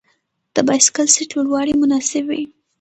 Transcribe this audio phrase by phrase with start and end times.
[0.55, 2.43] د بایسکل سیټ لوړوالی مناسب وي.